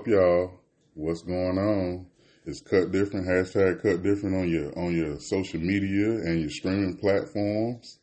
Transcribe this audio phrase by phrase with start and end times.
[0.00, 0.60] Up, y'all?
[0.94, 2.06] What's going on?
[2.46, 3.26] It's cut different.
[3.26, 7.98] Hashtag cut different on your on your social media and your streaming platforms.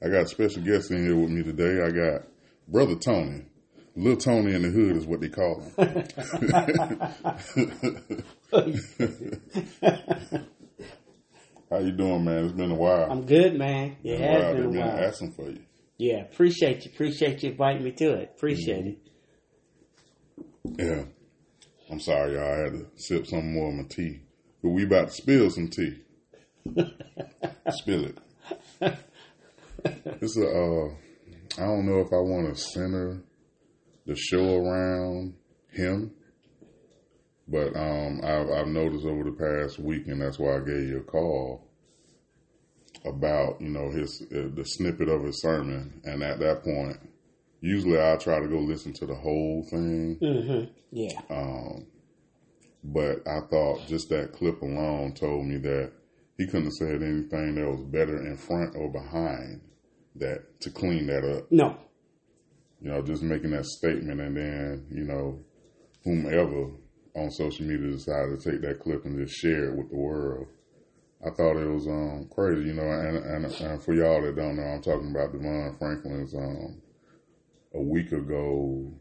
[0.00, 1.82] I got a special guest in here with me today.
[1.82, 2.22] I got
[2.68, 3.46] brother Tony.
[3.96, 5.72] Little Tony in the hood is what they call him.
[11.68, 12.44] How you doing, man?
[12.44, 13.10] It's been a while.
[13.10, 13.96] I'm good, man.
[14.04, 14.52] Yeah, Been it a while.
[14.52, 15.04] been They've been while.
[15.04, 15.64] asking for you.
[15.98, 16.92] Yeah, appreciate you.
[16.94, 18.34] Appreciate you inviting me to it.
[18.36, 19.00] Appreciate mm-hmm.
[20.78, 20.78] it.
[20.78, 21.02] Yeah.
[21.90, 22.44] I'm sorry, y'all.
[22.44, 24.20] I had to sip some more of my tea.
[24.62, 25.98] But we about to spill some tea.
[27.70, 28.18] spill it.
[30.22, 30.88] It's a, uh,
[31.58, 33.22] I don't know if I want to center
[34.06, 35.34] the show around
[35.70, 36.12] him,
[37.48, 40.98] but um, I've, I've noticed over the past week, and that's why I gave you
[40.98, 41.66] a call
[43.04, 46.00] about, you know, his, uh, the snippet of his sermon.
[46.04, 46.98] And at that point,
[47.60, 50.18] usually I try to go listen to the whole thing.
[50.20, 50.72] Mm-hmm.
[50.92, 51.20] Yeah.
[51.30, 51.86] Um,
[52.82, 55.92] but I thought just that clip alone told me that
[56.38, 59.60] he couldn't have said anything that was better in front or behind
[60.16, 61.46] that to clean that up.
[61.50, 61.76] No.
[62.80, 65.44] You know, just making that statement and then, you know,
[66.02, 66.70] whomever
[67.14, 70.46] on social media decided to take that clip and just share it with the world.
[71.22, 74.56] I thought it was um, crazy, you know, and, and, and for y'all that don't
[74.56, 76.80] know, I'm talking about DeVon Franklin's um,
[77.74, 78.92] a week ago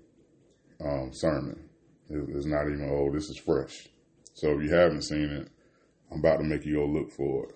[0.83, 1.69] um, sermon.
[2.09, 3.15] It- It's not even old.
[3.15, 3.87] This is fresh.
[4.33, 5.47] So if you haven't seen it,
[6.11, 7.55] I'm about to make you go look for it.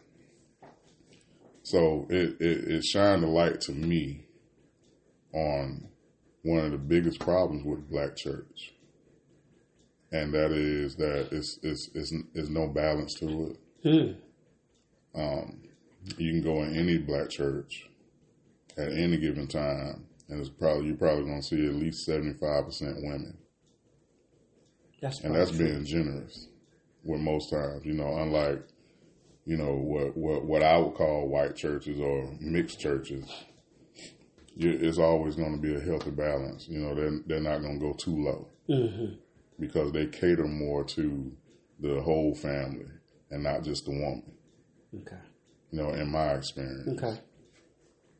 [1.64, 4.26] So it, it, it shined a light to me
[5.34, 5.88] on
[6.44, 8.74] one of the biggest problems with black church.
[10.12, 14.18] And that is that it's, it's, it's, it's no balance to it.
[15.16, 15.20] Hmm.
[15.20, 15.62] Um,
[16.18, 17.88] you can go in any black church
[18.78, 22.34] at any given time, and it's probably you're probably going to see at least seventy
[22.34, 23.38] five percent women,
[25.02, 25.66] That's and that's true.
[25.68, 26.48] being generous.
[27.04, 28.64] With most times, you know, unlike
[29.46, 33.26] you know what what what I would call white churches or mixed churches,
[34.56, 36.68] you, it's always going to be a healthy balance.
[36.70, 39.18] You know, they're they're not going to go too low Mhm.
[39.60, 41.32] because they cater more to
[41.82, 42.86] the whole family
[43.30, 44.32] and not just the woman.
[44.96, 45.20] Okay.
[45.72, 47.04] You know, in my experience.
[47.04, 47.20] Okay.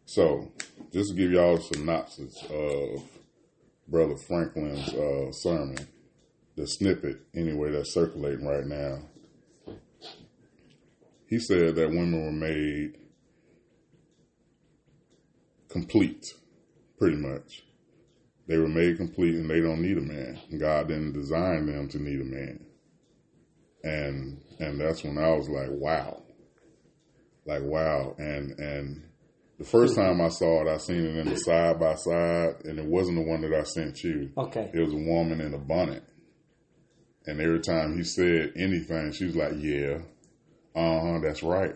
[0.06, 0.52] So,
[0.92, 3.04] just to give y'all a synopsis of
[3.88, 5.88] Brother Franklin's uh, sermon,
[6.56, 9.00] the snippet, anyway, that's circulating right now.
[11.28, 12.98] He said that women were made
[15.70, 16.36] complete,
[17.00, 17.64] pretty much.
[18.48, 20.40] They were made complete and they don't need a man.
[20.58, 22.66] God didn't design them to need a man.
[23.84, 26.22] And and that's when I was like, wow.
[27.46, 28.16] Like wow.
[28.20, 29.04] And and
[29.60, 32.80] the first time I saw it, I seen it in the side by side, and
[32.80, 34.32] it wasn't the one that I sent you.
[34.38, 34.72] Okay.
[34.74, 36.04] It was a woman in a bonnet.
[37.26, 40.00] And every time he said anything, she was like, Yeah,
[40.76, 41.76] uh huh, that's right.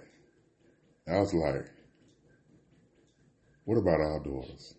[1.07, 1.69] I was like,
[3.63, 4.73] What about our daughters?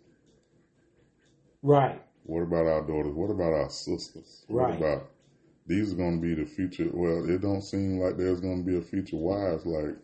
[1.63, 2.03] Right.
[2.25, 3.15] What about our daughters?
[3.15, 4.45] What about our sisters?
[4.49, 4.79] What Right.
[4.79, 5.11] about
[5.67, 6.91] these are going to be the future?
[6.93, 9.65] Well, it don't seem like there's going to be a future wives.
[9.65, 9.97] Like,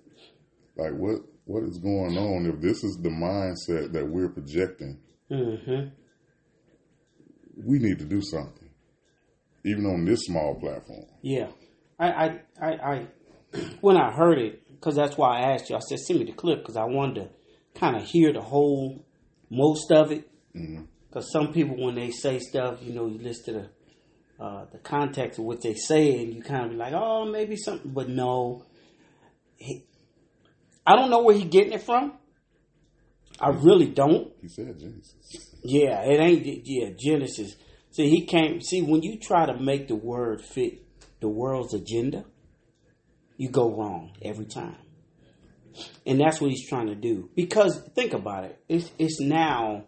[0.76, 2.46] like what what is going on?
[2.46, 4.98] If this is the mindset that we're projecting,
[5.30, 5.88] Mm-hmm.
[7.56, 8.68] we need to do something,
[9.64, 11.06] even on this small platform.
[11.22, 11.48] Yeah.
[11.98, 13.06] I, I, I, I,
[13.80, 16.32] when I heard it, because that's why I asked you, I said, send me the
[16.32, 17.28] clip because I wanted to
[17.80, 19.04] kind of hear the whole,
[19.50, 20.28] most of it.
[20.54, 20.86] Mhm.
[21.08, 23.60] Because some people, when they say stuff, you know, you listen to
[24.38, 27.24] the, uh, the context of what they say, and you kind of be like, oh,
[27.24, 28.66] maybe something, but no.
[29.56, 29.84] He,
[30.86, 32.14] I don't know where he getting it from.
[33.40, 34.32] I really don't.
[34.40, 35.54] He said Genesis.
[35.62, 36.62] Yeah, it ain't.
[36.64, 37.56] Yeah, Genesis.
[37.90, 38.64] See, he can't.
[38.64, 40.84] See, when you try to make the word fit
[41.20, 42.24] the world's agenda,
[43.36, 44.76] you go wrong every time.
[46.06, 47.30] And that's what he's trying to do.
[47.34, 48.58] Because think about it.
[48.68, 49.84] It's it's now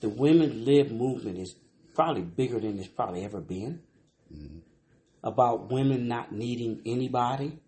[0.00, 1.54] the women live movement is
[1.94, 3.80] probably bigger than it's probably ever been.
[4.32, 4.58] Mm-hmm.
[5.22, 7.58] About women not needing anybody,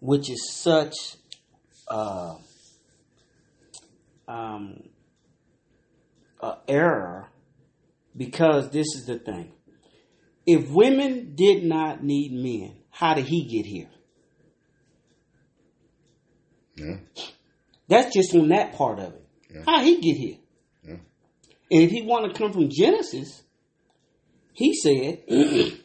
[0.00, 0.94] which is such
[1.88, 2.36] uh,
[4.28, 4.82] um,
[6.40, 7.28] uh, error
[8.16, 9.52] because this is the thing.
[10.46, 13.88] If women did not need men, how did he get here?
[16.76, 16.96] Yeah,
[17.88, 19.26] That's just on that part of it.
[19.52, 19.62] Yeah.
[19.66, 20.36] How he get here?
[20.84, 20.96] yeah,
[21.70, 23.42] And if he want to come from Genesis,
[24.52, 25.22] he said,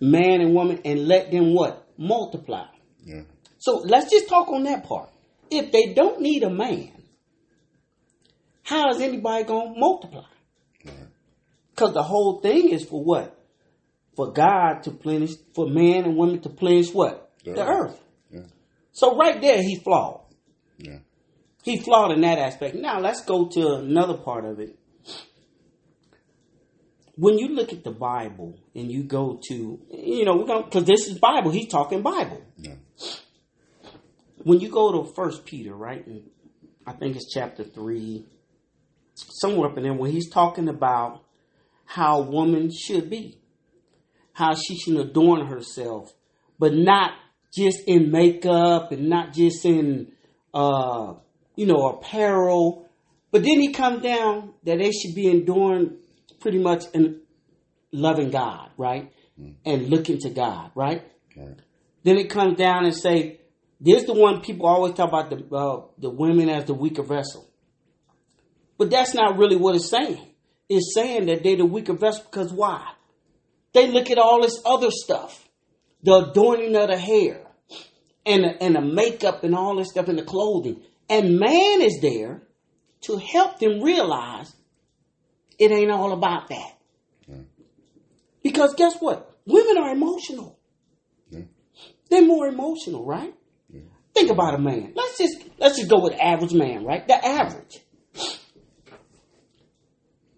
[0.00, 1.83] man and woman, and let them what?
[1.96, 2.66] Multiply.
[3.04, 3.22] yeah.
[3.58, 5.08] So let's just talk on that part.
[5.50, 6.90] If they don't need a man,
[8.62, 10.24] how is anybody going to multiply?
[11.70, 13.36] Because the whole thing is for what?
[14.16, 17.30] For God to plenish, for man and woman to plenish what?
[17.44, 17.90] The The, earth.
[17.90, 18.00] earth.
[18.30, 18.40] Yeah.
[18.92, 20.20] So right there, he flawed.
[20.78, 20.98] Yeah.
[21.64, 22.76] He flawed in that aspect.
[22.76, 24.78] Now let's go to another part of it.
[27.16, 30.84] When you look at the Bible and you go to, you know, we're going because
[30.84, 31.50] this is Bible.
[31.50, 32.42] He's talking Bible.
[32.56, 32.74] Yeah.
[34.42, 36.04] When you go to First Peter, right?
[36.06, 36.28] And
[36.86, 38.26] I think it's chapter three,
[39.14, 41.22] somewhere up in there, when he's talking about
[41.84, 43.38] how a woman should be,
[44.32, 46.12] how she should adorn herself,
[46.58, 47.12] but not
[47.56, 50.12] just in makeup and not just in,
[50.52, 51.14] uh,
[51.54, 52.88] you know, apparel.
[53.30, 55.98] But then he comes down that they should be adorned
[56.44, 57.22] pretty much in
[57.90, 59.10] loving God, right?
[59.64, 61.02] And looking to God, right?
[61.34, 61.58] Right.
[62.02, 63.40] Then it comes down and say,
[63.80, 67.48] there's the one people always talk about the uh, the women as the weaker vessel.
[68.76, 70.28] But that's not really what it's saying.
[70.68, 72.92] It's saying that they're the weaker vessel because why?
[73.72, 75.48] They look at all this other stuff,
[76.02, 77.40] the adorning of the hair,
[78.26, 82.00] and the, and the makeup and all this stuff and the clothing, and man is
[82.02, 82.42] there
[83.06, 84.54] to help them realize
[85.58, 86.72] it ain't all about that.
[88.42, 89.30] Because guess what?
[89.46, 90.58] Women are emotional.
[92.10, 93.34] They're more emotional, right?
[94.14, 94.92] Think about a man.
[94.94, 97.06] Let's just let's just go with average man, right?
[97.06, 97.80] The average.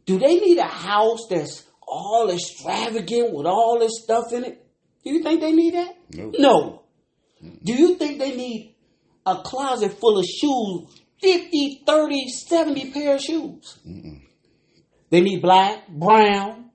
[0.06, 4.66] Do they need a house that's all extravagant with all this stuff in it?
[5.04, 5.96] Do you think they need that?
[6.14, 6.30] No.
[6.38, 6.82] No.
[7.62, 8.76] Do you think they need
[9.26, 10.88] a closet full of shoes,
[11.20, 13.78] 50, 30, 70 pair of shoes?
[15.16, 16.72] They need black, brown,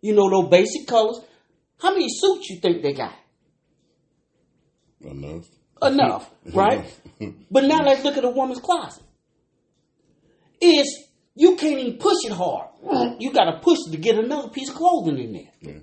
[0.00, 1.20] you know, those basic colors.
[1.80, 3.14] How many suits you think they got?
[5.00, 5.46] Enough.
[5.80, 6.84] enough, right?
[7.48, 9.04] but now let's look at a woman's closet.
[10.60, 11.04] Is
[11.36, 12.70] you can't even push it hard.
[13.20, 15.52] You got to push it to get another piece of clothing in there.
[15.60, 15.80] Yeah.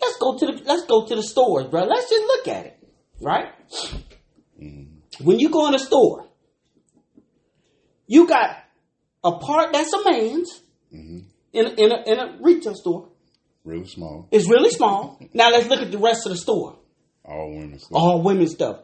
[0.00, 1.84] Let's go to the let's go to the stores, bro.
[1.84, 2.88] Let's just look at it,
[3.20, 3.52] right?
[4.60, 5.24] Mm-hmm.
[5.24, 6.26] When you go in a store,
[8.08, 8.56] you got
[9.22, 10.58] a part that's a man's
[11.52, 13.08] in a, in a, in a retail store.
[13.64, 14.28] Really small.
[14.30, 15.18] It's really small.
[15.32, 16.78] now let's look at the rest of the store.
[17.24, 17.92] All women stuff.
[17.92, 18.80] all women stuff.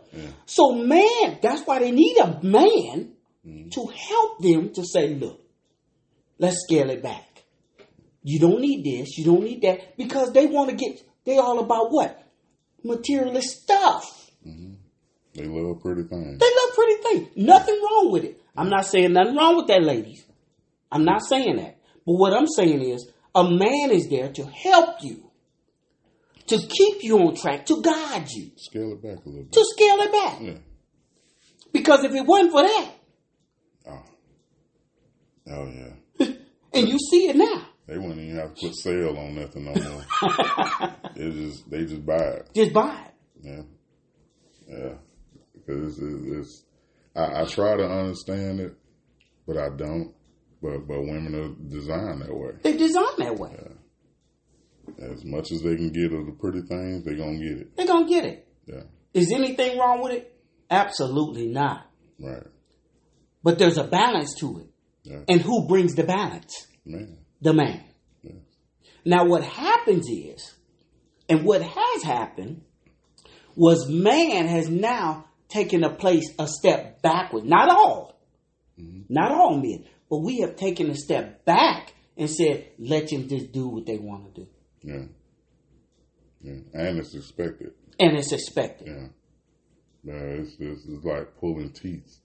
[0.46, 3.12] So man, that's why they need a man
[3.44, 3.68] mm-hmm.
[3.70, 5.40] to help them to say, look,
[6.38, 7.24] let's scale it back.
[8.22, 11.58] You don't need this, you don't need that, because they want to get they all
[11.58, 12.22] about what?
[12.84, 14.30] Materialist stuff.
[14.46, 14.74] Mm-hmm.
[15.34, 16.38] They love pretty things.
[16.38, 17.28] They love pretty things.
[17.36, 18.42] Nothing wrong with it.
[18.56, 20.24] I'm not saying nothing wrong with that, ladies.
[20.90, 21.77] I'm not saying that.
[22.08, 25.30] But what I'm saying is a man is there to help you,
[26.46, 29.52] to keep you on track, to guide you, Scale it back a little bit.
[29.52, 30.40] to scale it back.
[30.40, 30.58] Yeah.
[31.70, 32.92] Because if it wasn't for that,
[33.90, 34.02] Oh.
[35.50, 36.26] Oh yeah.
[36.72, 39.74] and you see it now, They wouldn't even have to put sale on nothing no
[39.74, 40.04] more.
[41.14, 42.48] it's just they just buy it.
[42.54, 43.14] just buy it.
[43.42, 43.62] Yeah.
[44.66, 44.94] Yeah.
[45.52, 46.64] Because it's, it's, it's
[47.14, 48.72] I, I try to understand it,
[49.46, 50.14] but I don't.
[50.62, 52.52] But but women are designed that way.
[52.62, 53.56] They're designed that way.
[54.98, 57.76] As much as they can get of the pretty things, they're gonna get it.
[57.76, 58.48] They're gonna get it.
[58.66, 58.82] Yeah.
[59.14, 60.34] Is anything wrong with it?
[60.70, 61.86] Absolutely not.
[62.18, 62.46] Right.
[63.42, 64.66] But there's a balance to it.
[65.04, 65.20] Yeah.
[65.28, 66.66] And who brings the balance?
[66.84, 67.18] Man.
[67.40, 67.84] The man.
[68.22, 68.32] Yeah.
[69.04, 70.54] Now what happens is,
[71.28, 72.62] and what has happened
[73.54, 77.44] was man has now taken a place a step backward.
[77.44, 78.20] Not all.
[78.78, 79.02] Mm-hmm.
[79.08, 79.84] Not all men.
[80.10, 83.98] But we have taken a step back and said, let them just do what they
[83.98, 84.48] want to do.
[84.82, 85.04] Yeah.
[86.40, 86.60] Yeah.
[86.74, 87.72] And it's expected.
[88.00, 88.88] And it's expected.
[88.88, 89.08] Yeah.
[90.04, 92.18] Yeah, it's, it's, it's like pulling teeth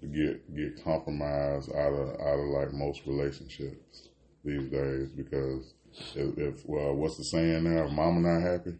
[0.00, 4.08] to get get compromise out of out of like most relationships
[4.44, 5.74] these days because
[6.14, 7.84] if, if well, what's the saying now?
[7.84, 8.78] If mama not happy,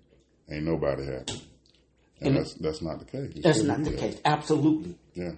[0.50, 1.42] ain't nobody happy,
[2.20, 3.36] and, And that's that's not the case.
[3.36, 4.18] It That's shouldn't the case.
[4.24, 4.96] Absolutely.
[5.14, 5.32] Yeah,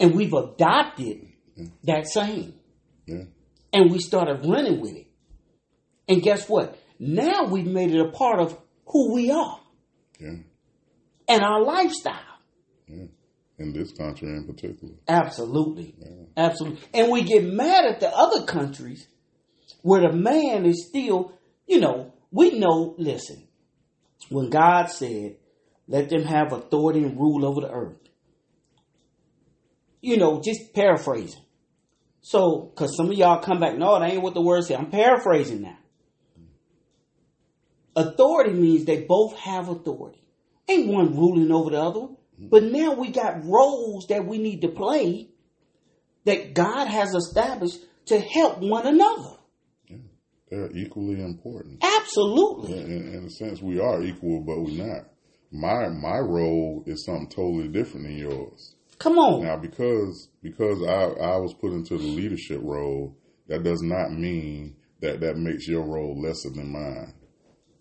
[0.00, 1.28] And we've adopted
[1.84, 2.06] that
[3.06, 3.24] yeah,
[3.72, 5.06] And we started running with it.
[6.08, 6.78] And guess what?
[6.98, 9.60] Now we've made it a part of who we are
[10.18, 10.34] yeah,
[11.28, 12.14] and our lifestyle.
[12.86, 13.04] yeah.
[13.58, 15.94] In this country in particular, Absolutely.
[16.34, 16.80] Absolutely.
[16.94, 19.06] And we get mad at the other countries
[19.82, 21.34] where the man is still,
[21.66, 23.46] you know, we know, listen,
[24.30, 25.36] when God said,
[25.86, 27.98] let them have authority and rule over the earth,
[30.00, 31.42] you know, just paraphrasing.
[32.22, 34.78] So, because some of y'all come back, no, that ain't what the word said.
[34.78, 35.78] I'm paraphrasing now.
[37.96, 40.22] Authority means they both have authority.
[40.68, 42.16] Ain't one ruling over the other one.
[42.38, 45.28] But now we got roles that we need to play
[46.24, 49.36] that God has established to help one another.
[50.48, 51.82] they're equally important.
[51.84, 52.78] Absolutely.
[52.78, 55.06] In, in a sense, we are equal, but we're not.
[55.52, 58.76] My my role is something totally different than yours.
[59.00, 59.42] Come on.
[59.42, 63.16] Now, because because I I was put into the leadership role,
[63.48, 67.14] that does not mean that that makes your role lesser than mine.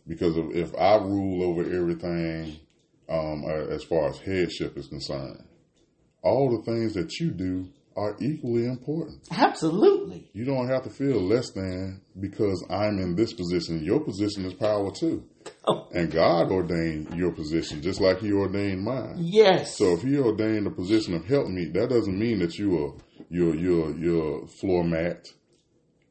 [0.08, 2.58] Because if, if I rule over everything
[3.10, 5.44] um, as far as headship is concerned,
[6.24, 9.28] all the things that you do are equally important.
[9.30, 10.30] Absolutely.
[10.34, 13.84] You don't have to feel less than because I'm in this position.
[13.84, 15.26] Your position is power too.
[15.68, 15.88] Oh.
[15.94, 19.16] And God ordained your position just like He ordained mine.
[19.18, 19.78] Yes.
[19.78, 22.94] So if He ordained the position of help me, that doesn't mean that you are
[23.30, 25.26] you're you're you're floor mat.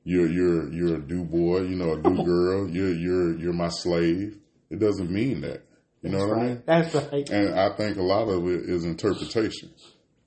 [0.04, 2.68] You're you're you're a do boy, you know, a do girl.
[2.68, 4.38] You're you're you're my slave.
[4.70, 5.62] It doesn't mean that.
[6.02, 6.62] You know That's what I mean?
[6.66, 7.30] That's right.
[7.30, 9.70] And I think a lot of it is interpretation.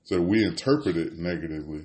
[0.04, 1.84] So we interpret it negatively,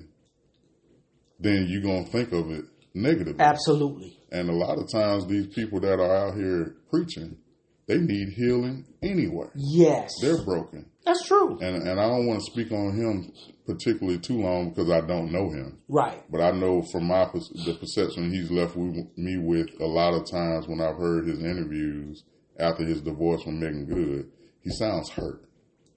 [1.38, 2.64] then you're gonna think of it
[2.94, 3.40] negatively.
[3.40, 4.17] Absolutely.
[4.30, 7.38] And a lot of times, these people that are out here preaching,
[7.86, 9.46] they need healing anyway.
[9.54, 10.10] Yes.
[10.20, 11.58] They're broken, That's true.
[11.60, 13.32] and and I don't want to speak on him
[13.64, 15.78] particularly too long because I don't know him.
[15.88, 16.22] Right.
[16.30, 20.68] But I know from my the perception he's left me with a lot of times
[20.68, 22.24] when I've heard his interviews
[22.58, 24.30] after his divorce from Meagan Good,
[24.62, 25.44] he sounds hurt.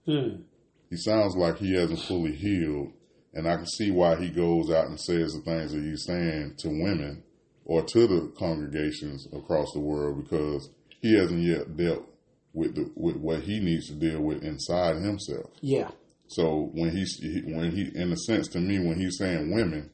[0.05, 0.43] Hmm.
[0.89, 2.91] He sounds like he hasn't fully healed,
[3.33, 6.55] and I can see why he goes out and says the things that he's saying
[6.59, 7.23] to women
[7.65, 10.69] or to the congregations across the world because
[11.01, 12.05] he hasn't yet dealt
[12.53, 15.51] with the, with what he needs to deal with inside himself.
[15.61, 15.91] Yeah.
[16.27, 19.91] So when he's he, when he, in a sense, to me, when he's saying women,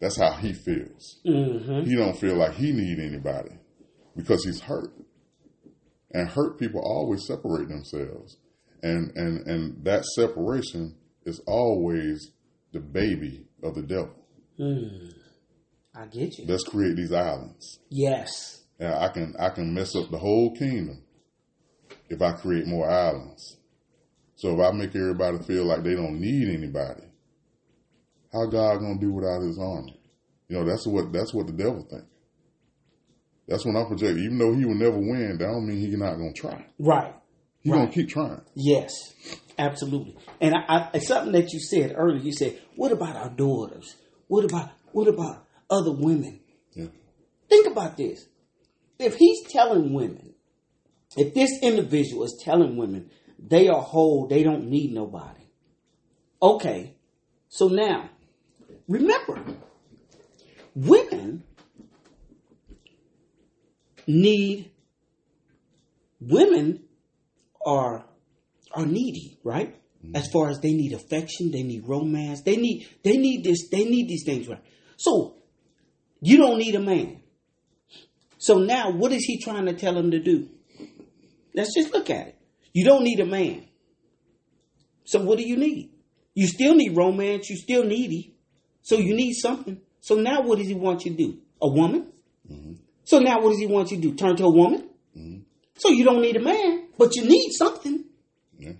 [0.00, 1.20] that's how he feels.
[1.26, 1.82] Mm-hmm.
[1.82, 3.56] He don't feel like he need anybody
[4.16, 4.92] because he's hurt,
[6.12, 8.36] and hurt people always separate themselves,
[8.82, 12.30] and and and that separation is always
[12.72, 14.14] the baby of the devil.
[14.56, 15.08] Hmm.
[15.94, 16.46] I get you.
[16.46, 18.58] Let's create these islands, Yes.
[18.80, 21.02] I can I can mess up the whole kingdom
[22.08, 23.58] if I create more islands.
[24.34, 27.04] So if I make everybody feel like they don't need anybody,
[28.32, 30.00] how God gonna do without His army?
[30.48, 32.04] You know that's what that's what the devil think.
[33.46, 34.18] That's when I project.
[34.18, 36.64] Even though he will never win, that don't mean he's not gonna try.
[36.78, 37.14] Right.
[37.60, 37.78] He Right.
[37.78, 38.40] gonna keep trying.
[38.54, 38.92] Yes.
[39.58, 40.16] Absolutely.
[40.40, 42.20] And I, I, something that you said earlier.
[42.20, 43.94] You said, "What about our daughters?
[44.28, 46.40] What about what about other women?"
[46.72, 46.86] Yeah.
[47.48, 48.26] Think about this.
[48.98, 50.34] If he's telling women,
[51.16, 55.44] if this individual is telling women they are whole, they don't need nobody.
[56.40, 56.94] Okay.
[57.48, 58.08] So now,
[58.88, 59.42] remember,
[60.74, 61.44] women
[64.06, 64.70] need
[66.20, 66.84] women
[67.66, 68.04] are
[68.74, 69.74] are needy, right?
[70.04, 70.16] Mm-hmm.
[70.16, 73.84] As far as they need affection, they need romance, they need they need this, they
[73.84, 74.62] need these things, right?
[74.96, 75.36] So
[76.22, 77.20] you don't need a man.
[78.38, 80.48] So now what is he trying to tell him to do?
[81.54, 82.38] Let's just look at it.
[82.72, 83.66] You don't need a man.
[85.04, 85.90] So what do you need?
[86.34, 88.34] You still need romance, you still needy.
[88.82, 89.80] So you need something.
[90.00, 91.38] So now what does he want you to do?
[91.60, 92.12] A woman?
[92.50, 92.74] Mm-hmm.
[93.04, 94.14] So now what does he want you to do?
[94.14, 94.88] Turn to a woman?
[95.16, 95.40] Mm-hmm.
[95.76, 98.04] So you don't need a man, but you need something.
[98.58, 98.72] Yeah.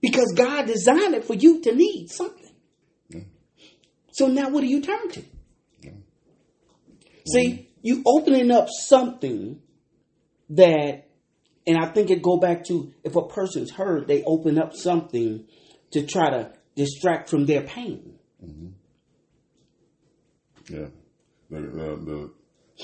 [0.00, 2.54] Because God designed it for you to need something.
[3.08, 3.20] Yeah.
[4.12, 5.22] So now what do you turn to?
[7.26, 7.62] See, mm-hmm.
[7.82, 9.60] you opening up something
[10.50, 11.08] that,
[11.66, 15.46] and I think it go back to if a person's hurt, they open up something
[15.92, 18.14] to try to distract from their pain.
[18.44, 18.68] Mm-hmm.
[20.74, 20.86] Yeah.
[21.50, 22.30] The, the,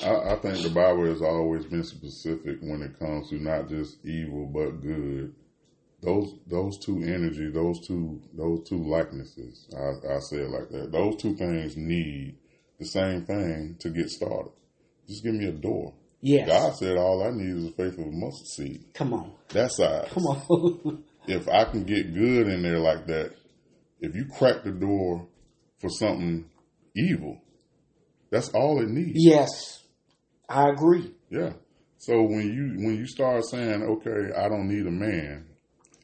[0.02, 3.68] the, I, I think the Bible has always been specific when it comes to not
[3.68, 5.34] just evil but good.
[6.02, 9.66] Those those two energy, those two those two likenesses.
[9.74, 10.92] I, I say it like that.
[10.92, 12.36] Those two things need
[12.78, 14.52] the same thing to get started.
[15.08, 15.94] Just give me a door.
[16.20, 16.48] Yes.
[16.48, 18.84] God said all I need is a faith of a mustard seed.
[18.94, 19.32] Come on.
[19.50, 20.08] That size.
[20.10, 21.04] Come on.
[21.28, 23.32] if I can get good in there like that,
[24.00, 25.28] if you crack the door
[25.80, 26.46] for something
[26.94, 27.40] evil,
[28.30, 29.12] that's all it needs.
[29.14, 29.84] yes.
[30.48, 31.12] I agree.
[31.30, 31.52] Yeah.
[31.98, 35.46] So when you when you start saying, okay, I don't need a man,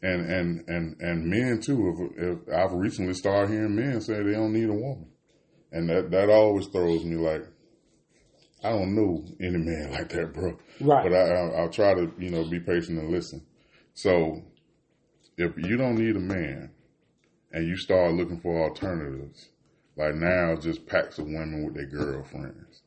[0.02, 2.10] and and and and men too.
[2.16, 5.11] If, if I've recently started hearing men say they don't need a woman,
[5.72, 7.46] and that that always throws me like,
[8.62, 10.56] I don't know any man like that, bro.
[10.80, 11.02] Right.
[11.04, 13.44] But I, I I'll try to you know be patient and listen.
[13.94, 14.42] So
[15.36, 16.70] if you don't need a man,
[17.52, 19.48] and you start looking for alternatives,
[19.96, 22.82] like now just packs of women with their girlfriends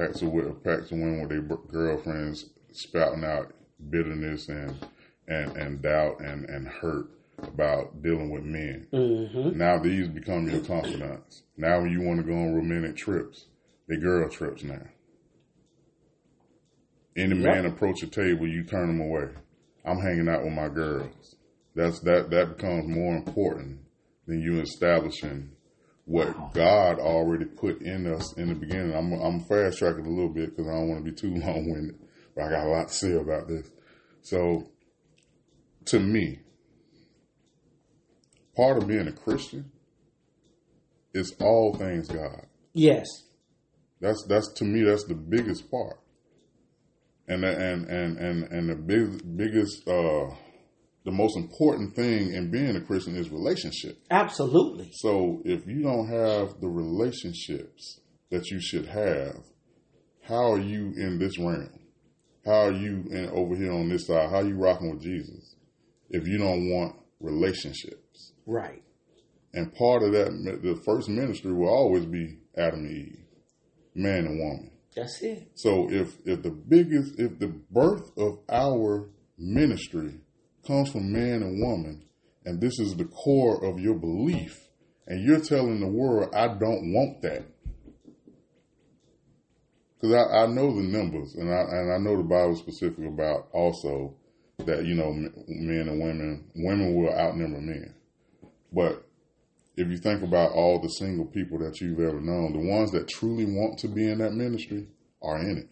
[0.00, 3.52] packs of packs of women with their girlfriends spouting out
[3.90, 4.86] bitterness and
[5.28, 7.06] and and doubt and and hurt
[7.46, 8.86] about dealing with men.
[8.92, 9.58] Mm-hmm.
[9.58, 11.42] Now these become your confidants.
[11.56, 13.46] Now when you want to go on romantic trips,
[13.88, 14.82] they girl trips now.
[17.16, 19.30] Any man approach a table, you turn them away.
[19.84, 21.36] I'm hanging out with my girls.
[21.74, 23.80] That's that that becomes more important
[24.26, 25.50] than you establishing
[26.04, 26.54] what.
[26.54, 28.94] God already put in us in the beginning.
[28.94, 31.70] I'm I'm fast tracking a little bit because I don't want to be too long
[31.70, 31.98] winded,
[32.34, 33.68] but I got a lot to say about this.
[34.22, 34.68] So,
[35.86, 36.40] to me,
[38.60, 39.70] part of being a Christian
[41.14, 42.44] is all things God.
[42.74, 43.06] Yes.
[44.02, 45.98] That's that's to me that's the biggest part.
[47.26, 50.34] And and and and and the big, biggest uh
[51.06, 53.96] the most important thing in being a Christian is relationship.
[54.10, 54.90] Absolutely.
[54.92, 58.00] So if you don't have the relationships
[58.30, 59.38] that you should have,
[60.22, 61.70] how are you in this realm?
[62.44, 64.28] How are you in over here on this side?
[64.28, 65.56] How are you rocking with Jesus
[66.10, 68.09] if you don't want relationships?
[68.50, 68.82] Right.
[69.54, 70.26] And part of that,
[70.62, 73.18] the first ministry will always be Adam and Eve,
[73.94, 74.70] man and woman.
[74.96, 75.52] That's it.
[75.54, 80.18] So if if the biggest, if the birth of our ministry
[80.66, 82.02] comes from man and woman,
[82.44, 84.68] and this is the core of your belief,
[85.06, 87.44] and you're telling the world, I don't want that.
[89.94, 93.48] Because I, I, know the numbers, and I and I know the Bible specific about
[93.52, 94.16] also
[94.66, 97.94] that you know men and women, women will outnumber men.
[98.72, 99.06] But
[99.76, 103.08] if you think about all the single people that you've ever known, the ones that
[103.08, 104.88] truly want to be in that ministry
[105.22, 105.68] are in it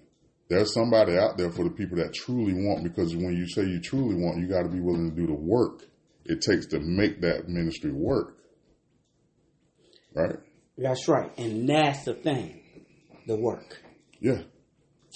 [0.49, 3.81] there's somebody out there for the people that truly want because when you say you
[3.81, 5.83] truly want, you got to be willing to do the work
[6.25, 8.37] it takes to make that ministry work.
[10.14, 10.37] Right?
[10.77, 11.31] That's right.
[11.38, 12.61] And that's the thing
[13.27, 13.83] the work.
[14.20, 14.42] Yeah.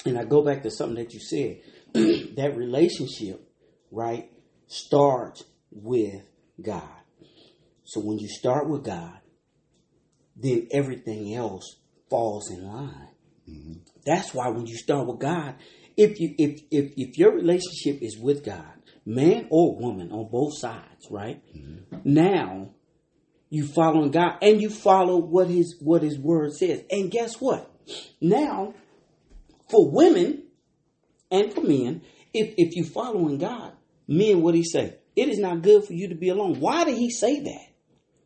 [0.04, 1.60] And I go back to something that you said
[2.36, 3.46] that relationship,
[3.90, 4.30] right,
[4.66, 6.22] starts with
[6.60, 6.88] God.
[7.92, 9.18] So when you start with God,
[10.34, 11.76] then everything else
[12.08, 13.08] falls in line.
[13.46, 13.72] Mm-hmm.
[14.06, 15.56] That's why when you start with God,
[15.94, 18.72] if you if if if your relationship is with God,
[19.04, 21.42] man or woman on both sides, right?
[21.54, 21.98] Mm-hmm.
[22.04, 22.70] Now
[23.50, 26.82] you following God and you follow what his what his word says.
[26.90, 27.70] And guess what?
[28.22, 28.72] Now,
[29.68, 30.44] for women
[31.30, 32.00] and for men,
[32.32, 33.74] if if you following God,
[34.08, 34.96] men, what he say?
[35.14, 36.58] It is not good for you to be alone.
[36.58, 37.71] Why did he say that?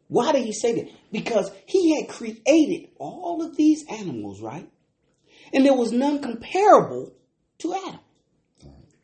[0.09, 0.91] Why did he say that?
[1.11, 4.69] Because he had created all of these animals, right?
[5.53, 7.13] And there was none comparable
[7.59, 8.01] to Adam.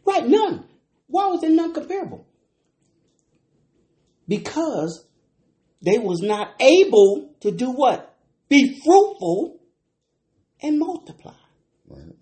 [0.04, 0.64] Right, none.
[1.06, 2.26] Why was there none comparable?
[4.28, 5.04] Because
[5.80, 8.16] they was not able to do what?
[8.48, 9.60] Be fruitful
[10.62, 11.34] and multiply.
[11.88, 12.14] Right.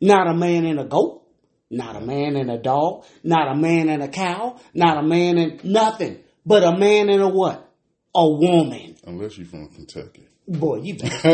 [0.00, 1.26] Not a man and a goat,
[1.70, 5.38] not a man and a dog, not a man and a cow, not a man
[5.38, 7.69] and nothing, but a man and a what?
[8.14, 8.96] A woman.
[9.06, 10.26] Unless you're from Kentucky.
[10.48, 11.28] Boy, you better.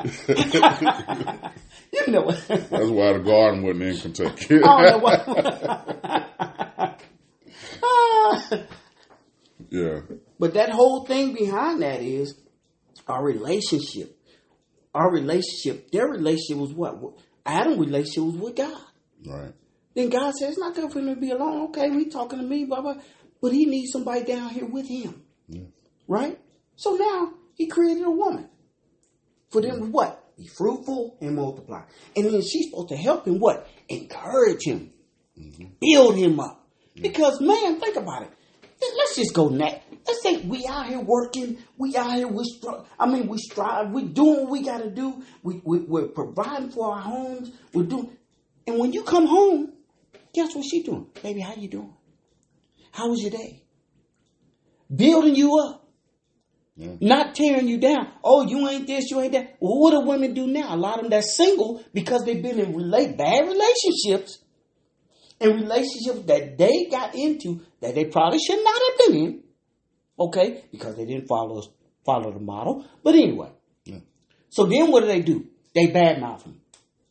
[1.92, 2.42] you know what?
[2.48, 4.60] That's why the garden wasn't in Kentucky.
[7.82, 8.66] oh,
[9.68, 10.00] yeah.
[10.38, 12.34] But that whole thing behind that is
[13.06, 14.16] our relationship.
[14.94, 16.96] Our relationship, their relationship was what?
[17.44, 18.80] Adam's relationship was with God.
[19.26, 19.52] Right.
[19.94, 21.64] Then God says, it's not good for him to be alone.
[21.68, 22.94] Okay, we talking to me, blah, blah.
[23.40, 25.22] But he needs somebody down here with him.
[25.48, 25.62] Yeah.
[26.06, 26.38] Right?
[26.76, 28.48] So now he created a woman
[29.50, 30.36] for them to what?
[30.36, 31.82] Be fruitful and multiply.
[32.16, 33.68] And then she's supposed to help him what?
[33.88, 34.90] Encourage him,
[35.38, 35.66] mm-hmm.
[35.80, 36.66] build him up.
[36.90, 37.02] Mm-hmm.
[37.02, 38.30] Because man, think about it.
[38.96, 39.84] Let's just go next.
[40.06, 41.58] Let's say we out here working.
[41.76, 42.28] We out here.
[42.28, 43.90] We str- I mean, we strive.
[43.90, 45.22] We doing what we got to do.
[45.42, 47.52] We, we we're providing for our homes.
[47.74, 48.16] We're doing.
[48.66, 49.72] And when you come home,
[50.32, 51.06] guess what she doing?
[51.22, 51.94] Baby, how you doing?
[52.90, 53.62] How was your day?
[54.94, 55.80] Building you up.
[57.00, 58.08] Not tearing you down.
[58.24, 59.56] Oh, you ain't this, you ain't that.
[59.60, 60.74] Well, what do women do now?
[60.74, 64.38] A lot of them that's single because they've been in relate bad relationships
[65.40, 69.42] and relationships that they got into that they probably should not have been in.
[70.18, 71.62] Okay, because they didn't follow
[72.04, 72.86] follow the model.
[73.02, 73.50] But anyway,
[73.84, 73.98] yeah.
[74.48, 75.46] so then what do they do?
[75.74, 76.60] They badmouth them.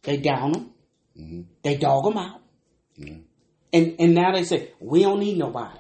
[0.04, 0.72] They down them.
[1.20, 1.42] Mm-hmm.
[1.64, 2.42] They dog them out.
[2.96, 3.18] Yeah.
[3.72, 5.80] And and now they say we don't need nobody.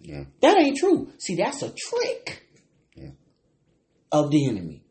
[0.00, 0.24] Yeah.
[0.40, 1.10] That ain't true.
[1.18, 2.46] See, that's a trick
[2.94, 3.10] yeah.
[4.12, 4.82] of the enemy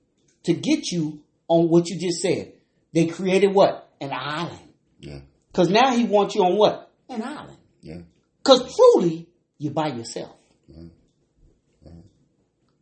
[0.43, 2.53] to get you on what you just said.
[2.93, 3.89] They created what?
[4.01, 4.59] An island.
[4.99, 5.19] Yeah.
[5.51, 6.91] Because now he wants you on what?
[7.09, 7.57] An island.
[7.81, 8.01] Yeah.
[8.39, 10.35] Because truly, you're by yourself.
[10.67, 10.89] Right.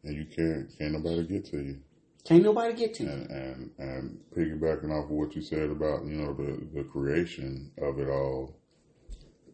[0.03, 1.79] And you can't, can't nobody get to you.
[2.23, 3.10] Can't nobody get to you.
[3.10, 7.71] And, and, and piggybacking off of what you said about, you know, the, the creation
[7.81, 8.55] of it all,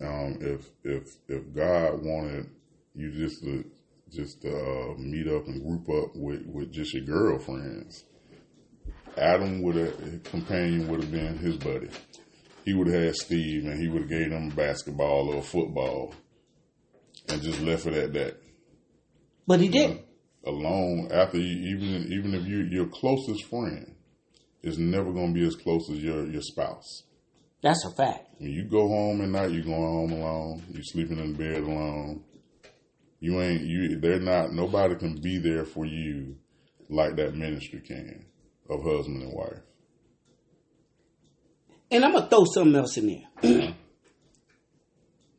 [0.02, 2.50] um, if, if, if God wanted
[2.96, 3.64] you just to
[4.12, 8.06] just uh, meet up and group up with, with just your girlfriends.
[9.18, 11.90] Adam would have companion would have been his buddy.
[12.66, 16.14] He would have had Steve, and he would have gave them basketball or football,
[17.30, 18.42] and just left it at that.
[19.48, 20.04] But he did.
[20.46, 23.96] Alone after you, even even if you your closest friend
[24.62, 27.04] is never going to be as close as your your spouse.
[27.62, 28.28] That's a fact.
[28.38, 30.64] When you go home at night, you're going home alone.
[30.72, 32.24] You're sleeping in bed alone.
[33.20, 34.00] You ain't you.
[34.00, 34.54] They're not.
[34.54, 36.38] Nobody can be there for you
[36.90, 38.26] like that ministry can
[38.70, 39.60] of husband and wife.
[41.90, 43.24] And I'm gonna throw something else in there.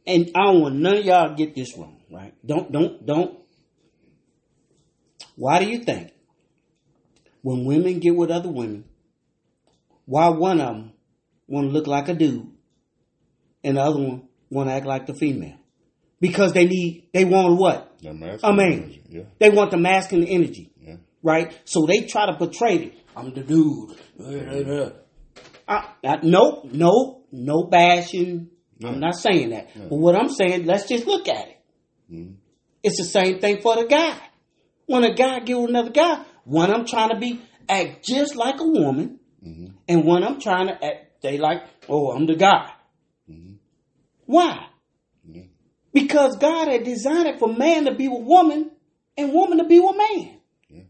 [0.07, 2.35] and I don't want none of y'all to get this wrong, right?
[2.45, 3.39] Don't don't don't.
[5.37, 6.13] Why do you think
[7.43, 8.85] when women get with other women,
[10.05, 10.93] why one of them
[11.49, 12.47] want to look like a dude
[13.65, 15.57] and the other one want to act like the female?
[16.21, 17.97] Because they need, they want what?
[18.05, 18.73] A masculine man.
[18.73, 19.23] energy, Yeah.
[19.39, 20.97] They want the masculine energy, Yeah.
[21.23, 21.53] right?
[21.65, 22.95] So they try to portray it.
[23.17, 23.97] I'm the dude.
[25.69, 28.49] I, I, nope, nope, no bashing.
[28.85, 29.69] I'm not saying that.
[29.75, 31.61] But what I'm saying, let's just look at it.
[32.13, 32.35] Mhm.
[32.83, 34.17] It's the same thing for the guy.
[34.87, 38.61] When a guy get with another guy, one I'm trying to be act just like
[38.61, 39.73] a woman, Mhm.
[39.89, 42.71] and one I'm trying to act, they like, oh, I'm the guy.
[43.31, 43.57] Mhm.
[44.27, 44.67] Why?
[45.29, 45.43] Yeah.
[45.93, 48.71] Because God had designed it for man to be with woman
[49.17, 50.39] and woman to be with man.
[50.69, 50.83] Yeah.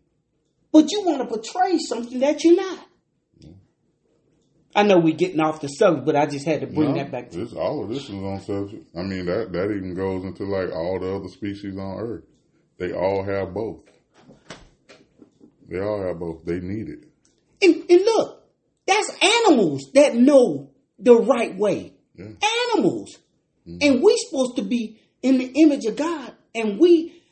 [0.73, 2.85] But you want to portray something that you're not.
[4.75, 7.11] I know we're getting off the subject, but I just had to bring No, that
[7.11, 8.89] back to this, all of this is on subject.
[8.97, 12.25] I mean that that even goes into like all the other species on Earth.
[12.79, 13.81] They all have both.
[15.69, 16.45] They all have both.
[16.45, 17.05] They need it.
[17.61, 18.38] And, and look,
[19.09, 21.95] that's animals that know the right way.
[22.15, 22.33] Yeah.
[22.75, 23.19] Animals.
[23.81, 26.33] And we supposed to be in the image of God.
[26.55, 27.23] And we,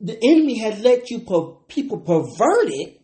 [0.00, 3.00] the enemy has let you, per, people pervert it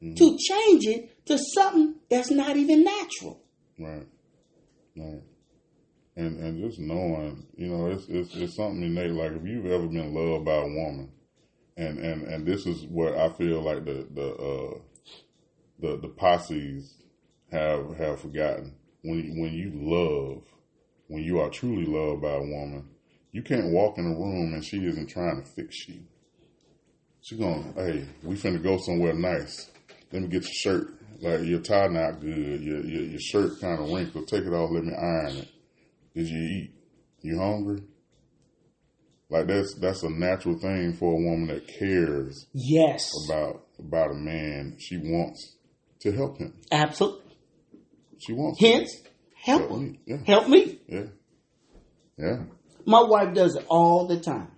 [0.00, 3.42] to change it to something that's not even natural.
[3.78, 4.06] Right.
[4.96, 5.22] Right.
[6.16, 9.12] And and just knowing, you know, it's it's it's something innate.
[9.12, 11.12] Like if you've ever been loved by a woman,
[11.76, 14.78] and and and this is what I feel like the the uh,
[15.78, 16.97] the the posses
[17.50, 18.74] have have forgotten.
[19.02, 20.42] When you, when you love,
[21.06, 22.88] when you are truly loved by a woman,
[23.32, 26.00] you can't walk in a room and she isn't trying to fix you.
[27.20, 29.70] She's going, hey, we finna go somewhere nice.
[30.12, 30.94] Let me get your shirt.
[31.20, 32.60] Like your tie not good.
[32.62, 34.28] Your your, your shirt kind of wrinkled.
[34.28, 34.70] Take it off.
[34.70, 35.48] Let me iron it.
[36.14, 36.70] Did you eat?
[37.22, 37.82] You hungry?
[39.30, 43.10] Like that's that's a natural thing for a woman that cares Yes.
[43.28, 44.76] about about a man.
[44.78, 45.56] She wants
[46.00, 46.54] to help him.
[46.70, 47.27] Absolutely.
[48.18, 48.58] She wants.
[48.60, 48.66] to.
[48.66, 49.02] Hence,
[49.34, 50.16] help me, yeah.
[50.26, 50.80] Help me.
[50.88, 51.04] Yeah.
[52.18, 52.42] Yeah.
[52.84, 54.50] My wife does it all the time.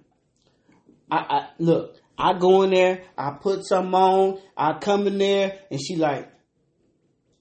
[1.11, 5.59] I, I look, I go in there, I put something on, I come in there,
[5.71, 6.31] and she like,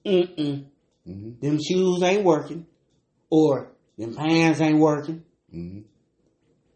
[0.04, 0.64] mm
[1.06, 2.66] mm, them shoes ain't working,
[3.30, 5.24] or them pants ain't working.
[5.50, 5.80] hmm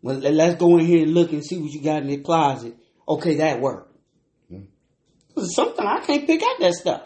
[0.03, 2.19] Well, let- let's go in here and look and see what you got in the
[2.19, 2.77] closet.
[3.09, 3.95] Okay, that worked.
[4.49, 4.61] Yeah.
[5.37, 7.03] Sometimes I can't pick out that stuff,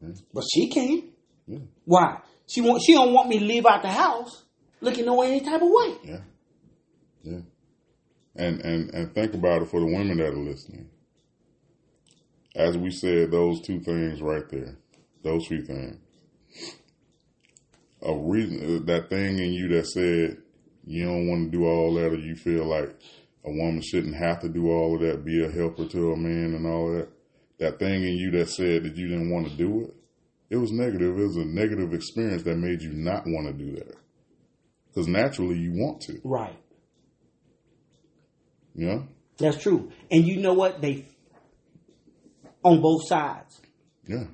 [0.00, 0.10] Yeah.
[0.32, 1.07] but she can.
[1.48, 1.58] Yeah.
[1.84, 2.20] Why?
[2.46, 4.44] She want she don't want me to leave out the house
[4.80, 5.94] looking no any type of way.
[6.04, 6.20] Yeah.
[7.22, 7.40] Yeah.
[8.36, 10.88] And and and think about it for the women that are listening.
[12.54, 14.76] As we said, those two things right there,
[15.22, 15.96] those three things.
[18.02, 20.38] A reason that thing in you that said
[20.84, 22.94] you don't want to do all that, or you feel like
[23.44, 26.54] a woman shouldn't have to do all of that, be a helper to a man
[26.54, 27.08] and all that.
[27.58, 29.94] That thing in you that said that you didn't want to do it,
[30.50, 31.18] it was negative.
[31.18, 33.94] It was a negative experience that made you not want to do that.
[34.88, 36.58] Because naturally you want to, Right.
[38.74, 39.00] Yeah.
[39.38, 39.90] That's true.
[40.10, 40.80] And you know what?
[40.80, 41.06] They
[42.62, 43.60] on both sides.
[44.06, 44.24] Yeah.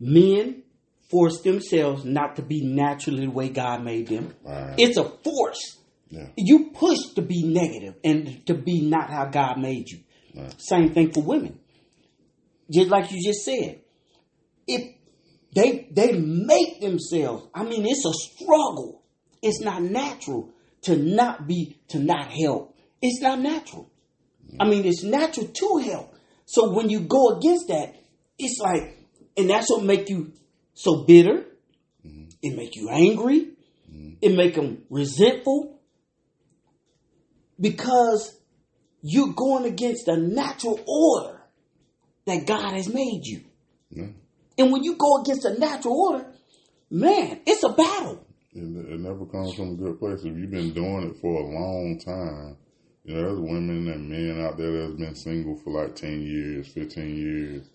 [0.00, 0.62] Men
[1.10, 4.34] force themselves not to be naturally the way God made them.
[4.42, 4.74] Right.
[4.78, 5.78] It's a force.
[6.08, 6.28] Yeah.
[6.36, 10.00] You push to be negative and to be not how God made you.
[10.34, 10.54] Right.
[10.58, 11.58] Same thing for women.
[12.70, 13.81] Just like you just said.
[14.66, 14.94] If
[15.54, 19.02] they they make themselves, I mean it's a struggle.
[19.42, 20.50] It's not natural
[20.82, 22.76] to not be to not help.
[23.00, 23.90] It's not natural.
[24.60, 26.14] I mean it's natural to help.
[26.44, 27.94] So when you go against that,
[28.38, 28.98] it's like
[29.36, 30.32] and that's what make you
[30.74, 31.44] so bitter.
[32.06, 32.24] Mm-hmm.
[32.42, 33.50] It make you angry.
[33.90, 34.14] Mm-hmm.
[34.20, 35.80] It make them resentful
[37.60, 38.38] because
[39.02, 41.40] you're going against the natural order
[42.26, 43.44] that God has made you.
[44.58, 46.26] And when you go against the natural order,
[46.90, 48.26] man, it's a battle.
[48.54, 50.20] It, it never comes from a good place.
[50.20, 52.56] If you've been doing it for a long time,
[53.04, 56.68] you know, there's women and men out there that's been single for like 10 years,
[56.68, 57.66] 15 years.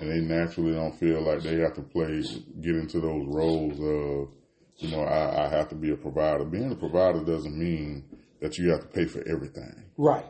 [0.00, 2.22] and they naturally don't feel like they have to play,
[2.60, 4.34] get into those roles of,
[4.76, 6.44] you know, I, I have to be a provider.
[6.44, 8.04] Being a provider doesn't mean
[8.40, 9.84] that you have to pay for everything.
[9.96, 10.26] Right.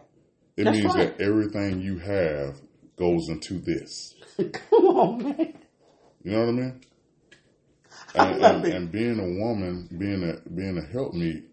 [0.57, 1.17] It That's means right.
[1.17, 2.61] that everything you have
[2.97, 4.15] goes into this.
[4.71, 5.55] Come on, man.
[6.29, 6.81] You know what I mean?
[8.15, 11.45] And, and, and being a woman, being a being a helpmeet,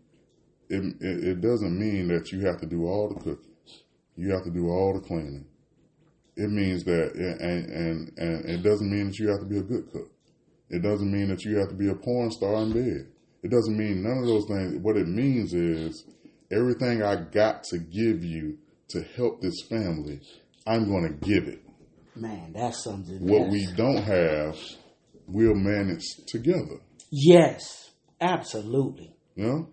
[0.67, 3.53] it, it it doesn't mean that you have to do all the cooking.
[4.17, 5.45] You have to do all the cleaning.
[6.35, 9.63] It means that, and and and it doesn't mean that you have to be a
[9.63, 10.11] good cook.
[10.69, 13.07] It doesn't mean that you have to be a porn star in bed.
[13.43, 14.75] It doesn't mean none of those things.
[14.83, 16.03] What it means is
[16.51, 18.57] everything I got to give you
[18.89, 20.19] to help this family,
[20.67, 21.64] I'm going to give it.
[22.15, 23.19] Man, that's something.
[23.19, 23.51] What else.
[23.51, 24.57] we don't have,
[25.27, 26.79] we'll manage together.
[27.11, 29.13] Yes, absolutely.
[29.35, 29.63] Yeah.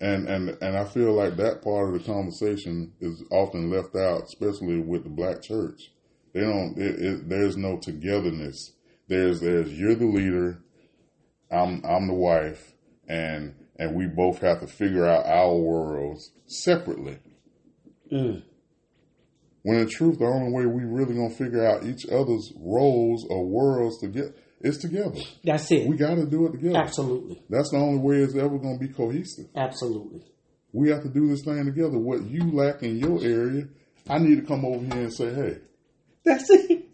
[0.00, 4.24] And and and I feel like that part of the conversation is often left out,
[4.24, 5.80] especially with the black church.
[6.34, 6.76] They don't.
[6.76, 8.72] It, it, there's no togetherness.
[9.08, 10.62] There's there's you're the leader,
[11.50, 12.74] I'm I'm the wife,
[13.08, 17.18] and and we both have to figure out our worlds separately.
[18.12, 18.42] Mm.
[19.66, 23.44] When in truth, the only way we really gonna figure out each other's roles or
[23.44, 25.18] worlds together is together.
[25.42, 25.88] That's it.
[25.88, 26.78] We got to do it together.
[26.78, 27.42] Absolutely.
[27.50, 29.46] That's the only way it's ever gonna be cohesive.
[29.56, 30.22] Absolutely.
[30.72, 31.98] We have to do this thing together.
[31.98, 33.66] What you lack in your area,
[34.08, 35.56] I need to come over here and say, hey,
[36.22, 36.84] That's it.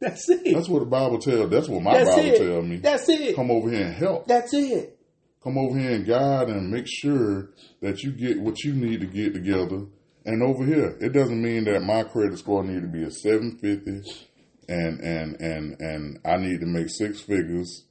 [0.00, 0.54] That's it.
[0.54, 1.50] that's what the Bible tells.
[1.50, 2.38] That's what my That's Bible it.
[2.38, 2.76] tells me.
[2.76, 3.36] That's it.
[3.36, 4.26] Come over here and help.
[4.26, 4.98] That's it.
[5.42, 7.50] Come over here and guide and make sure
[7.82, 9.82] that you get what you need to get together.
[10.24, 14.28] And over here, it doesn't mean that my credit score need to be a 750
[14.68, 17.84] and and and and I need to make six figures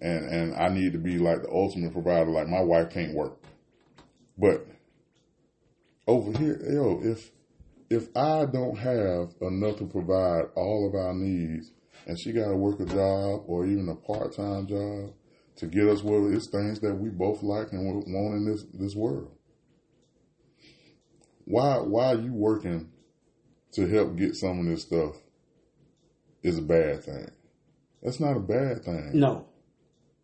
[0.00, 3.38] and and I need to be like the ultimate provider like my wife can't work.
[4.38, 4.66] But
[6.06, 7.30] over here, yo, if
[7.90, 11.70] if I don't have enough to provide all of our needs
[12.06, 15.12] and she got to work a job or even a part-time job
[15.56, 18.94] to get us where it's things that we both like and want in this this
[18.94, 19.30] world.
[21.44, 22.90] Why why are you working
[23.72, 25.16] to help get some of this stuff
[26.42, 27.30] is a bad thing?
[28.02, 29.10] That's not a bad thing.
[29.14, 29.46] No.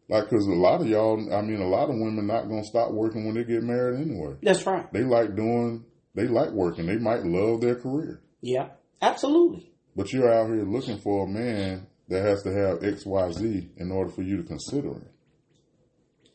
[0.08, 2.90] Like, cause a lot of y'all, I mean, a lot of women not gonna stop
[2.90, 4.34] working when they get married anyway.
[4.42, 4.92] That's right.
[4.92, 6.86] They like doing, they like working.
[6.86, 8.70] They might love their career, Yeah.
[9.02, 9.72] Absolutely.
[9.96, 13.70] but you're out here looking for a man that has to have X, Y, Z
[13.76, 15.08] in order for you to consider him.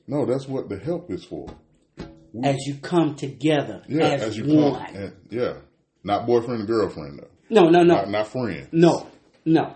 [0.07, 1.47] No, that's what the help is for.
[2.35, 4.73] We- As you come together yeah, as, as you one.
[4.73, 5.53] come, and- yeah,
[6.03, 7.95] not boyfriend and girlfriend though, No, no, no.
[7.95, 8.67] not not friend.
[8.73, 9.07] No,
[9.45, 9.75] no.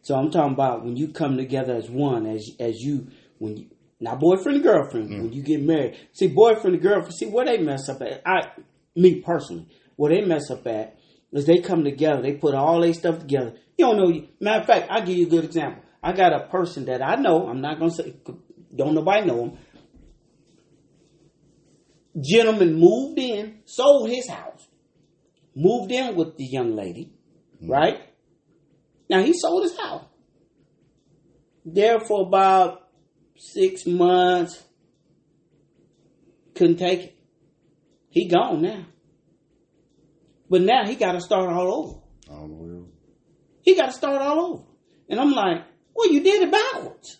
[0.00, 3.66] So I'm talking about when you come together as one, as as you when you
[4.00, 5.22] not boyfriend and girlfriend mm.
[5.22, 5.96] when you get married.
[6.12, 7.14] See, boyfriend and girlfriend.
[7.14, 8.22] See what they mess up at.
[8.26, 8.50] I,
[8.96, 10.96] me personally, what they mess up at
[11.32, 12.22] is they come together.
[12.22, 13.52] They put all their stuff together.
[13.76, 14.26] You don't know.
[14.40, 15.82] Matter of fact, I'll give you a good example.
[16.02, 17.46] I got a person that I know.
[17.46, 18.14] I'm not gonna say.
[18.74, 19.58] Don't nobody know him.
[22.20, 24.66] Gentleman moved in, sold his house,
[25.54, 27.12] moved in with the young lady,
[27.56, 27.70] mm-hmm.
[27.70, 28.00] right?
[29.08, 30.04] Now he sold his house.
[31.64, 32.88] There for about
[33.36, 34.62] six months.
[36.54, 37.18] Couldn't take it.
[38.10, 38.86] He gone now.
[40.50, 41.98] But now he got to start all over.
[42.28, 42.86] All over.
[43.62, 44.64] He got to start all over.
[45.08, 47.18] And I'm like, well, you did it backwards.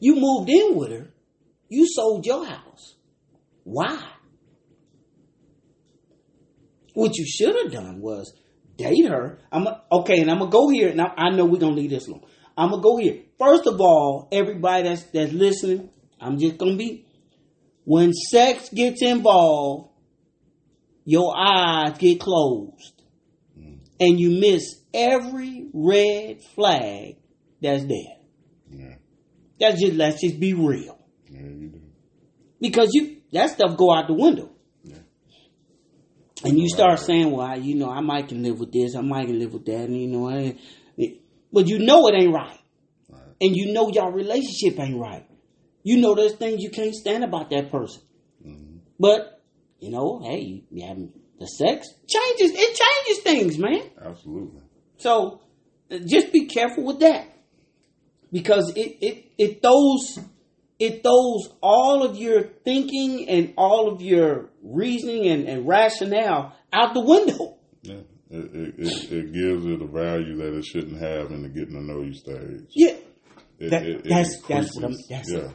[0.00, 1.12] You moved in with her.
[1.68, 2.96] You sold your house.
[3.72, 3.98] Why?
[6.94, 8.32] What you should have done was
[8.76, 9.38] date her.
[9.50, 10.94] I'm a, okay, and I'm gonna go here.
[10.94, 12.22] Now I know we're gonna leave this long.
[12.56, 13.22] I'm gonna go here.
[13.38, 15.88] First of all, everybody that's that's listening,
[16.20, 17.06] I'm just gonna be.
[17.84, 19.90] When sex gets involved,
[21.04, 23.02] your eyes get closed,
[23.58, 23.78] mm.
[23.98, 27.16] and you miss every red flag
[27.60, 28.18] that's there.
[28.70, 28.94] Yeah,
[29.58, 31.80] That's just let's just be real, yeah, you do.
[32.60, 34.50] because you that stuff go out the window.
[34.84, 34.96] Yeah.
[36.44, 39.00] And you start saying, "Well, I, you know, I might can live with this, I
[39.00, 40.56] might can live with that," and you know, I,
[41.52, 42.58] but you know it ain't right,
[43.08, 43.20] Right.
[43.40, 45.26] and you know your relationship ain't right.
[45.82, 48.02] You know there's things you can't stand about that person,
[48.46, 48.78] Mhm.
[48.98, 49.40] but
[49.80, 52.52] you know, hey, you, the sex changes.
[52.56, 53.82] It changes things, man.
[54.00, 54.60] Absolutely.
[54.98, 55.40] So
[56.06, 57.26] just be careful with that
[58.32, 60.18] because it it it throws
[60.84, 66.94] it throws all of your thinking and all of your reasoning and, and rationale out
[66.94, 67.56] the window.
[67.82, 67.94] Yeah,
[68.30, 71.74] it, it, it, it gives it a value that it shouldn't have in the getting
[71.74, 72.66] to know you stage.
[72.74, 72.96] Yeah,
[73.58, 75.38] It, That- it, it that's- that's what I'm- increases- that's yeah.
[75.38, 75.50] it.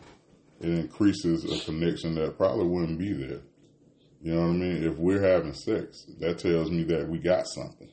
[0.60, 3.42] It increases a connection that probably wouldn't be there.
[4.24, 4.84] You know what I mean?
[4.84, 7.90] If we're having sex, that tells me that we got something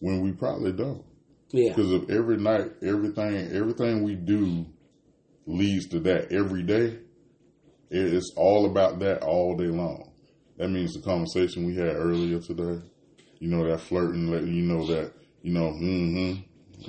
[0.00, 1.04] when we probably don't.
[1.52, 1.68] Yeah.
[1.68, 4.66] Because of every night, everything, everything we do
[5.46, 6.98] leads to that every day.
[7.90, 10.10] It's all about that all day long.
[10.56, 12.80] That means the conversation we had earlier today.
[13.38, 16.40] You know that flirting, letting you know that you know, mm-hmm,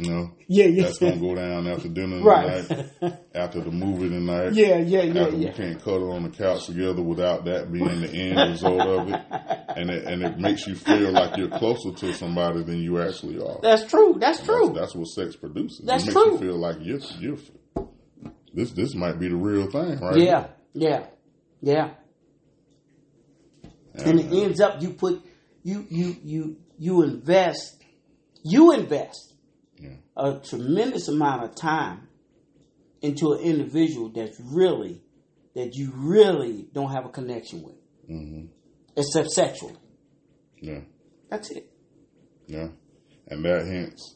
[0.02, 0.84] you know, Yeah, yeah.
[0.84, 2.66] that's gonna go down after dinner Right.
[2.66, 4.54] tonight, after the movie tonight.
[4.54, 8.10] Yeah, yeah, yeah, after we can't cuddle on the couch together without that being the
[8.10, 9.22] end result of it,
[9.76, 13.38] and it, and it makes you feel like you're closer to somebody than you actually
[13.46, 13.60] are.
[13.62, 14.16] That's true.
[14.18, 14.68] That's true.
[14.68, 15.86] That's, that's what sex produces.
[15.86, 16.32] That's it makes true.
[16.34, 17.38] you feel like you're, you're
[18.56, 20.18] this this might be the real thing, right?
[20.18, 21.06] yeah, yeah,
[21.62, 21.90] yeah.
[23.96, 24.06] here.
[24.06, 25.22] And it ends up you put
[25.64, 27.82] you you you you invest
[28.44, 29.34] you invest
[29.80, 29.96] Yeah.
[30.18, 32.08] a tremendous amount of time
[33.02, 35.02] into an individual that's really
[35.56, 37.76] that you really don't have a connection with,
[38.08, 38.46] hmm
[38.98, 39.76] except sexually.
[40.62, 40.80] yeah,
[41.30, 41.70] That's it.
[42.48, 42.68] yeah,
[43.28, 44.15] and that hence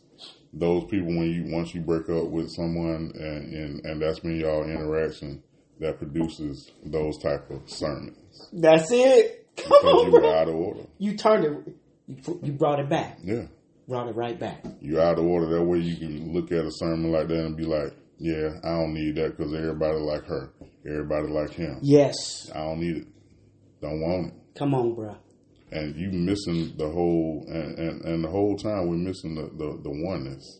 [0.53, 4.39] those people when you once you break up with someone and and, and that's been
[4.39, 5.43] y'all interaction
[5.79, 9.47] that produces those type of sermons That's it.
[9.55, 10.33] Come because on, you were bro.
[10.33, 10.81] out of order.
[10.97, 11.75] You turned it.
[12.07, 13.19] You you brought it back.
[13.23, 13.43] Yeah,
[13.88, 14.63] Brought it right back.
[14.81, 15.47] You're out of order.
[15.47, 18.69] That way you can look at a sermon like that and be like, yeah, I
[18.69, 20.51] don't need that because everybody like her,
[20.85, 21.79] everybody like him.
[21.81, 22.49] Yes.
[22.53, 23.07] I don't need it.
[23.81, 24.33] Don't want it.
[24.57, 25.15] Come on, bro.
[25.71, 29.79] And you missing the whole and, and, and the whole time we're missing the, the,
[29.84, 30.60] the oneness.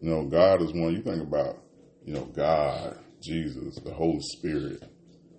[0.00, 0.92] You know, God is one.
[0.94, 1.58] You think about,
[2.04, 4.82] you know, God, Jesus, the Holy Spirit,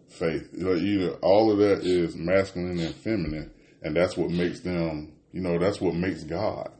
[0.10, 0.50] faith.
[0.54, 5.13] You know, either all of that is masculine and feminine, and that's what makes them.
[5.32, 6.71] You know, that's what makes God.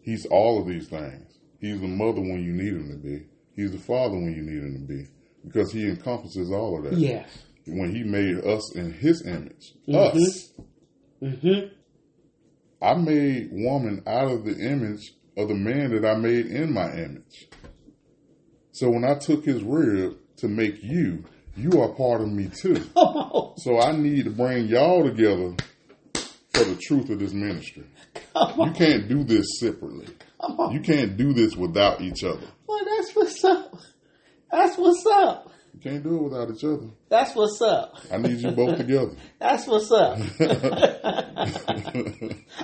[0.00, 1.38] He's all of these things.
[1.60, 3.26] He's the mother when you need him to be.
[3.54, 5.06] He's the father when you need him to be,
[5.44, 7.28] because he encompasses all of that Yes.
[7.68, 9.74] When he made us in his image.
[9.92, 10.52] Us.
[11.22, 11.74] Mm-hmm.
[12.80, 16.90] I made woman out of the image of the man that I made in my
[16.92, 17.48] image.
[18.72, 21.24] So when I took his rib to make you,
[21.56, 22.84] you are part of me too.
[22.94, 23.34] Come.
[23.58, 25.56] So I need to bring y'all together
[26.54, 27.84] for the truth of this ministry.
[28.36, 30.06] You can't do this separately.
[30.70, 32.46] You can't do this without each other.
[32.68, 33.74] Well, that's what's up.
[34.52, 35.50] That's what's up.
[35.78, 36.88] You can't do it without each other.
[37.08, 37.98] That's what's up.
[38.10, 39.12] I need you both together.
[39.38, 40.18] That's what's up.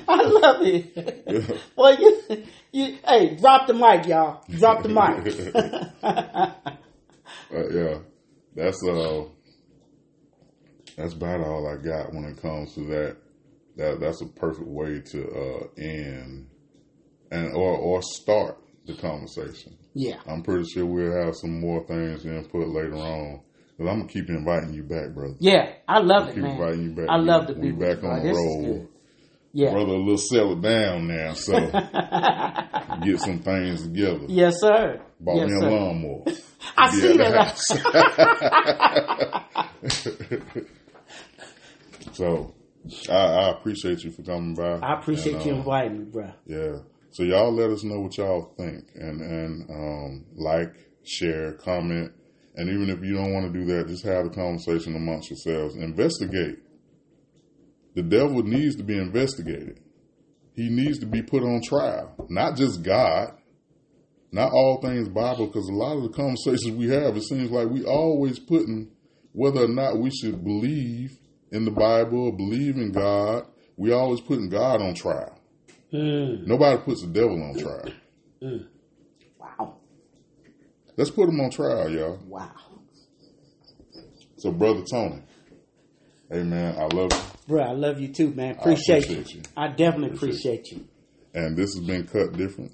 [0.09, 1.61] I love it.
[1.77, 2.23] Well, you,
[2.73, 4.43] you, hey, drop the mic, y'all.
[4.51, 6.75] Drop the mic.
[7.55, 7.99] Uh, yeah,
[8.57, 9.23] that's uh,
[10.97, 13.17] that's about all I got when it comes to that.
[13.77, 16.49] That that's a perfect way to uh, end
[17.31, 19.77] and or or start the conversation.
[19.95, 20.17] yeah.
[20.27, 23.41] I'm pretty sure we'll have some more things to input later on.
[23.79, 25.35] But I'm gonna keep inviting you back, brother.
[25.41, 26.53] Yeah, I love it, Keep man.
[26.61, 27.09] inviting you back.
[27.09, 28.63] I We- love to we be back on the This is roll.
[28.63, 28.89] good.
[29.57, 29.71] Yeah.
[29.73, 31.53] Brother, a little settled down now, so
[33.05, 34.25] get some things together.
[34.29, 35.01] Yes, sir.
[35.21, 35.71] Bought yes, me a sir.
[35.71, 36.25] lawnmower.
[36.77, 37.57] I see that.
[39.83, 40.65] the
[42.13, 42.55] so
[43.11, 44.79] I, I appreciate you for coming by.
[44.87, 46.33] I appreciate And, you uh, inviting me, bro.
[46.47, 46.77] Yeah.
[47.15, 50.75] So y'all let us know what y'all think and and um, like,
[51.05, 52.11] share, comment,
[52.57, 55.77] and even if you don't want to do that, just have a conversation amongst yourselves.
[55.77, 56.59] Investigate.
[57.95, 59.79] The devil needs to be investigated.
[60.57, 62.17] He needs to be put on trial.
[62.31, 63.39] Not just God,
[64.33, 67.69] not all things Bible, because a lot of the conversations we have, it seems like
[67.69, 68.91] we always putting
[69.31, 71.17] whether or not we should believe
[71.53, 73.45] in the Bible or believe in God.
[73.77, 75.39] We always putting God on trial.
[75.95, 76.47] Mm.
[76.49, 78.59] Nobody puts the devil on trial.
[79.39, 79.77] Wow.
[80.97, 82.19] Let's put him on trial, y'all.
[82.27, 82.51] Wow.
[84.37, 85.23] So, brother Tony,
[86.31, 87.19] hey man, I love you.
[87.47, 88.57] Bro, I love you too, man.
[88.57, 89.41] Appreciate, appreciate you.
[89.41, 89.43] you.
[89.57, 90.89] I definitely Appreciate appreciate you.
[91.33, 92.73] And this has been cut different.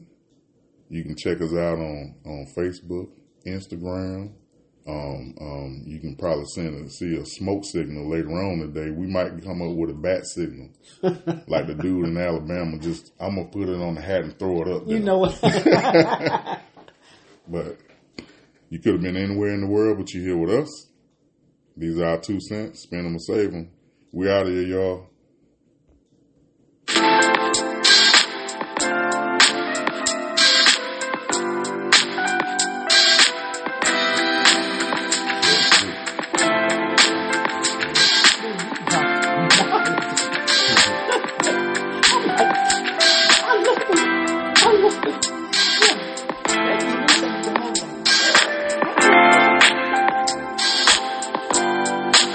[0.88, 3.10] You can check us out on on Facebook,
[3.46, 4.32] Instagram.
[4.86, 8.90] Um, um, you can probably send a, see a smoke signal later on today.
[8.90, 10.70] We might come up with a bat signal,
[11.46, 12.78] like the dude in Alabama.
[12.78, 14.86] Just I'm gonna put it on the hat and throw it up.
[14.86, 15.00] You there.
[15.00, 16.60] know what?
[17.50, 17.78] But
[18.68, 20.88] you could have been anywhere in the world, but you're here with us.
[21.76, 22.82] These are our two cents.
[22.82, 23.70] Spend them or save them.
[24.12, 25.08] We out of here, y'all.